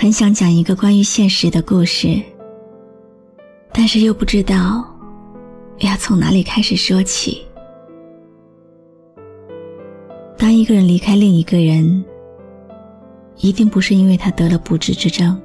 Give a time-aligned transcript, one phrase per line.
[0.00, 2.18] 很想讲一个关于现实的故事，
[3.70, 4.82] 但是又不知道
[5.80, 7.46] 要从哪里开始说起。
[10.38, 12.02] 当一个人离开另一个人，
[13.40, 15.38] 一定不是因为他得了不治之症，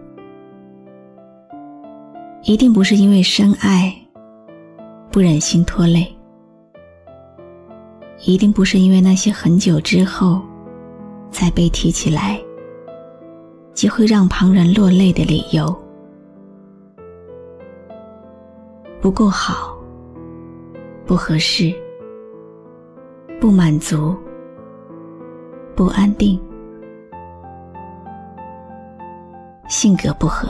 [2.44, 3.94] 一定不是因为深爱
[5.12, 6.08] 不忍心拖累，
[8.24, 10.42] 一定不是因为那些很久之后
[11.30, 12.40] 才被提起来。
[13.76, 15.68] 即会让旁人落泪的理由，
[19.02, 19.78] 不够好，
[21.06, 21.76] 不合适，
[23.38, 24.16] 不满足，
[25.76, 26.40] 不安定，
[29.68, 30.48] 性格不合。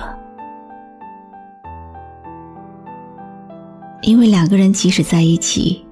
[4.04, 5.84] 因为两个人即使在一起，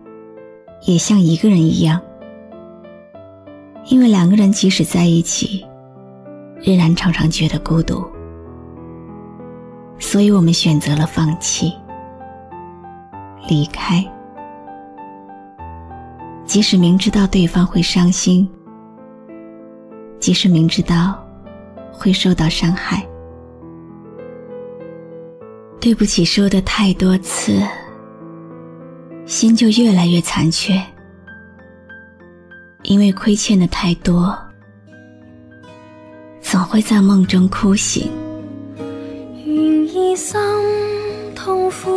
[0.83, 1.99] 也像一个人一样。
[3.85, 5.65] 因为两个人即使在一起。
[6.65, 8.09] 仍然常常觉得孤独，
[9.99, 11.73] 所以我们选择了放弃、
[13.49, 14.01] 离开。
[16.45, 18.49] 即使明知道对方会伤心，
[20.19, 21.21] 即使明知道
[21.91, 23.05] 会受到伤害，
[25.81, 27.61] 对不起说的太多次，
[29.25, 30.81] 心就越来越残缺，
[32.83, 34.33] 因为亏欠的太多。
[36.53, 38.11] 总会在梦中哭醒。
[39.43, 40.39] 愿意心
[41.33, 41.89] 痛苦，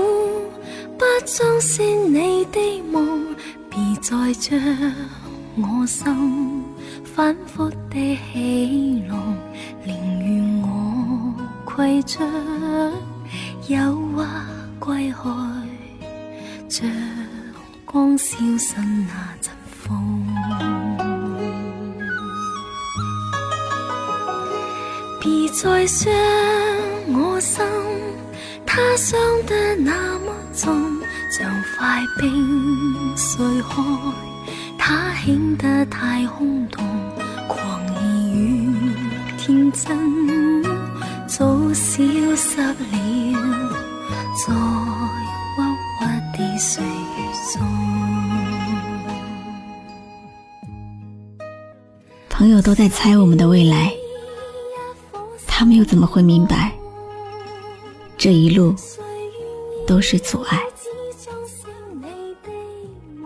[0.97, 3.37] 不相信你的梦，
[3.69, 4.59] 别再将
[5.56, 6.65] 我心
[7.05, 9.37] 反复的起弄，
[9.84, 11.34] 宁愿我
[11.77, 12.25] 携着
[13.69, 14.22] 忧郁
[14.78, 16.91] 归去，像
[17.84, 19.53] 光消失那阵
[25.27, 26.09] 别再伤
[27.09, 27.65] 我心，
[28.65, 30.73] 它伤得那么重，
[31.33, 33.83] 像块冰碎开，
[34.79, 36.85] 它显得太空洞，
[37.49, 38.73] 狂意与
[39.37, 40.63] 天真
[41.27, 41.45] 早
[41.75, 42.05] 消
[42.37, 42.77] 失了，
[44.47, 44.55] 在
[45.59, 45.59] 郁
[46.03, 46.05] 郁
[46.39, 46.89] 的岁月
[47.53, 47.61] 中。
[52.29, 53.93] 朋友都在猜我们的未来。
[55.59, 56.71] 他们又怎么会明白，
[58.19, 58.75] 这一路
[59.87, 60.62] 都是阻碍？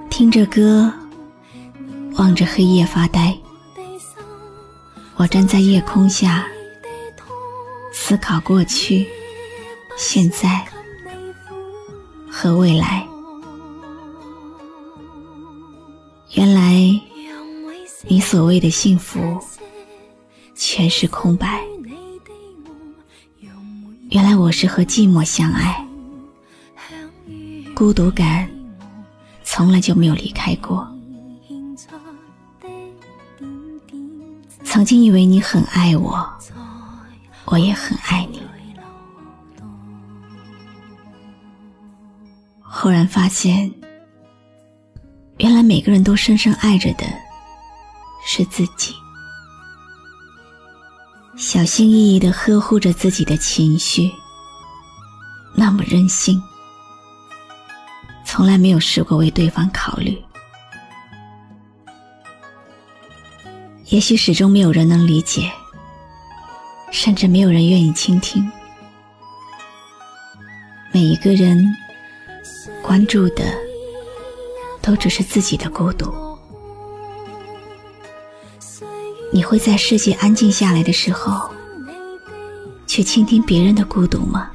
[0.09, 0.93] 听着歌，
[2.15, 3.37] 望着黑夜发呆。
[5.17, 6.47] 我站在夜空下，
[7.93, 9.09] 思考过去、
[9.97, 10.65] 现在
[12.31, 13.05] 和未来。
[16.35, 16.81] 原来，
[18.07, 19.37] 你所谓的幸福，
[20.55, 21.61] 全是空白。
[24.11, 25.87] 原来我是和寂寞相爱，
[27.77, 28.51] 孤独感
[29.45, 30.85] 从来就没有离开过。
[34.65, 36.29] 曾经以为你很爱我，
[37.45, 38.43] 我也很爱你，
[42.61, 43.73] 忽然发现，
[45.39, 47.05] 原来每个人都深深爱着的
[48.27, 48.93] 是自己。
[51.41, 54.13] 小心翼翼的呵护着自己的情绪，
[55.55, 56.41] 那么任性，
[58.27, 60.23] 从来没有试过为对方考虑。
[63.87, 65.51] 也许始终没有人能理解，
[66.93, 68.47] 甚至没有人愿意倾听。
[70.93, 71.75] 每一个人
[72.83, 73.45] 关注的，
[74.83, 76.30] 都只是自己的孤独。
[79.33, 81.51] 你会在世界安静下来的时候，
[82.87, 84.51] 去倾听别人的孤独吗？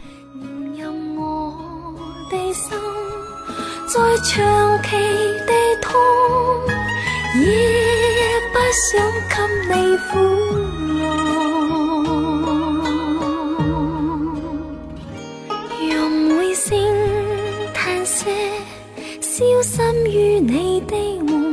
[0.78, 1.96] 任我
[2.30, 2.78] 的心
[3.88, 4.90] 再长期
[5.48, 5.96] 地痛，
[7.40, 7.46] 也
[8.52, 8.60] 不
[8.92, 9.36] 想给
[9.70, 10.10] 你苦
[11.00, 11.02] 恼。
[15.90, 16.78] 让每声
[17.74, 18.26] 叹息
[19.22, 20.94] 消失于你的
[21.24, 21.45] 梦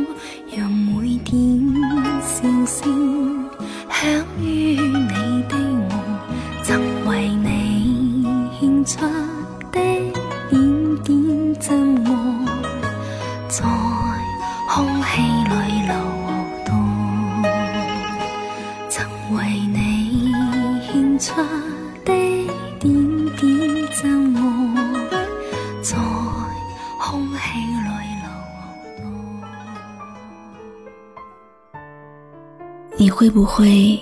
[33.02, 33.98] 你会不会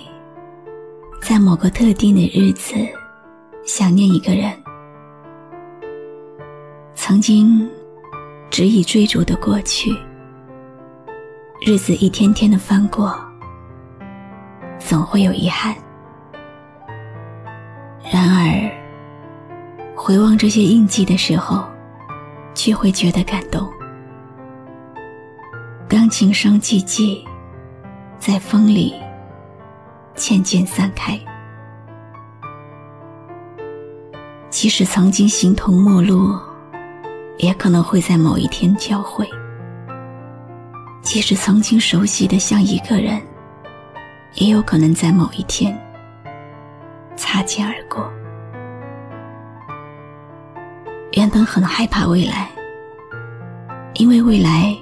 [1.23, 2.75] 在某个特定的日子
[3.65, 4.53] 想念一个人？
[6.93, 7.67] 曾经
[8.51, 9.89] 执意追逐的过去，
[11.65, 13.19] 日子一天天的翻过，
[14.77, 15.75] 总会有遗憾。
[18.03, 18.71] 然而，
[19.95, 21.65] 回望这些印记的时候，
[22.53, 23.67] 却会觉得感动。
[25.89, 27.25] 当情伤寂寂。
[28.21, 28.93] 在风里
[30.13, 31.19] 渐渐散开。
[34.51, 36.37] 即使曾经形同陌路，
[37.39, 39.25] 也可能会在某一天交汇；
[41.01, 43.19] 即使曾经熟悉的像一个人，
[44.35, 45.75] 也有可能在某一天
[47.15, 48.07] 擦肩而过。
[51.13, 52.51] 原本很害怕未来，
[53.95, 54.77] 因为未来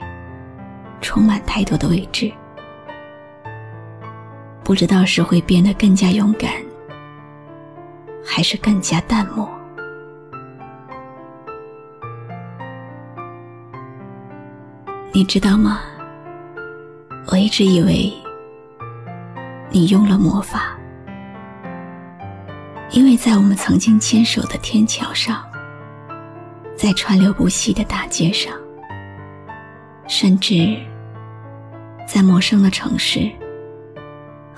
[0.99, 2.29] 充满太多的未知。
[4.69, 6.51] 不知道是会变得更加勇敢，
[8.23, 9.49] 还是更加淡漠。
[15.11, 15.79] 你知道吗？
[17.31, 18.13] 我一直以为
[19.71, 20.77] 你用了魔法，
[22.91, 25.43] 因为在我们曾经牵手的天桥上，
[26.77, 28.53] 在川流不息的大街上，
[30.07, 30.77] 甚至
[32.07, 33.27] 在陌生的城市。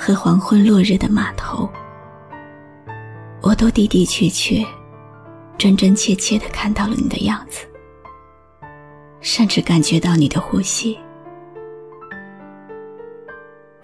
[0.03, 1.69] 和黄昏落日的码头，
[3.39, 4.65] 我都的的确确、
[5.59, 7.67] 真真切切的看到了你的样子，
[9.19, 10.97] 甚至感觉到你的呼吸。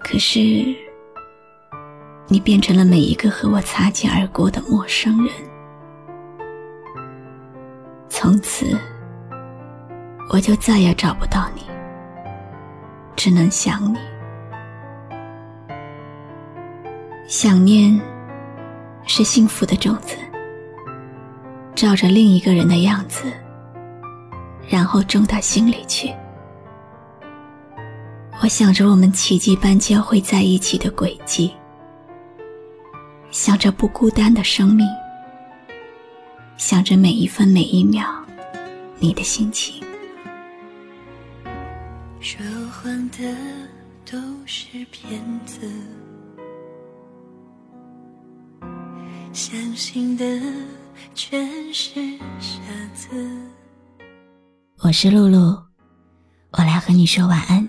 [0.00, 0.40] 可是，
[2.26, 5.32] 你变成了每一个和我擦肩而过的陌生人，
[8.08, 8.76] 从此，
[10.30, 11.62] 我就再也找不到你，
[13.14, 13.98] 只能想你。
[17.28, 18.00] 想念
[19.06, 20.16] 是幸福的种子，
[21.74, 23.30] 照着另一个人的样子，
[24.66, 26.10] 然后种到心里去。
[28.40, 31.54] 我想着我们奇迹般交汇在一起的轨迹，
[33.30, 34.88] 想着不孤单的生命，
[36.56, 38.08] 想着每一分每一秒
[38.98, 39.84] 你的心情。
[42.20, 42.40] 说
[42.72, 43.36] 谎的
[44.10, 45.70] 都是骗子。
[49.38, 50.24] 相信的
[51.14, 51.92] 全是
[52.40, 52.58] 傻
[52.92, 53.08] 子。
[54.80, 55.56] 我是露露，
[56.50, 57.68] 我来和你说晚安。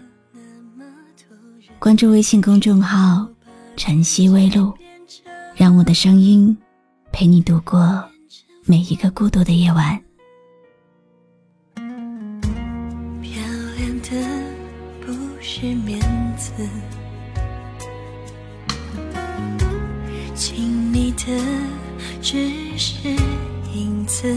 [1.77, 3.29] 关注微信公众号
[3.77, 4.73] “晨曦微露”，
[5.55, 6.57] 让我的声音
[7.11, 8.03] 陪你度过
[8.65, 9.95] 每一个孤独的夜晚。
[11.75, 13.43] 漂
[13.77, 14.09] 亮的
[15.05, 16.01] 不是面
[16.35, 16.51] 子。
[21.29, 21.35] 的
[22.21, 23.07] 只是
[23.73, 24.27] 影子，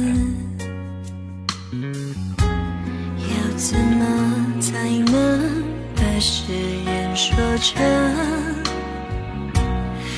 [1.73, 5.65] 要怎么才能
[5.97, 6.53] 把誓
[6.85, 7.83] 言说成，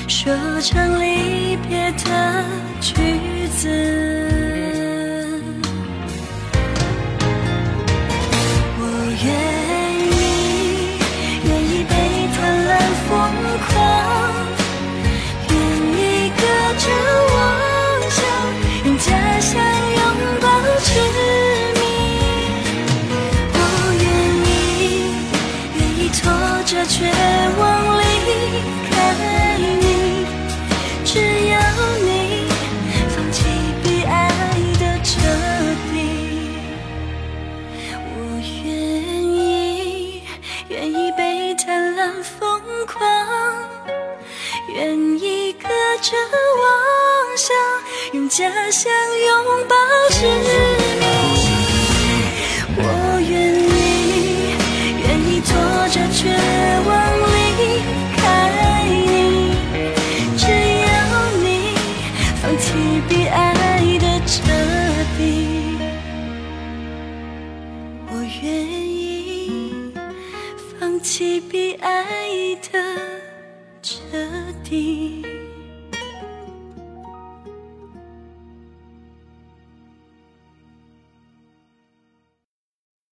[0.09, 2.45] 说成离别的
[2.81, 3.14] 句
[26.87, 27.11] 绝
[27.59, 28.03] 望离
[28.91, 28.93] 开
[29.59, 30.27] 你，
[31.03, 31.59] 只要
[32.03, 32.47] 你
[33.09, 33.45] 放弃
[33.83, 34.13] 被爱
[34.79, 35.13] 的彻
[35.91, 35.95] 底，
[38.07, 38.15] 我
[38.65, 38.69] 愿
[39.33, 40.23] 意，
[40.69, 43.01] 愿意被贪婪疯狂，
[44.75, 45.69] 愿意隔
[46.03, 46.17] 着
[46.61, 46.65] 妄
[47.37, 47.57] 想，
[48.13, 48.93] 用假象
[49.27, 49.75] 拥抱
[50.11, 50.84] 着。
[63.15, 64.43] 比爱的彻
[65.17, 65.79] 底。
[68.09, 69.95] 我愿意
[70.81, 72.99] 放弃比爱的
[73.81, 74.01] 彻
[74.65, 75.44] 底。